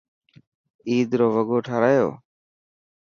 [0.89, 2.09] عيد رو وگو ٺارايو؟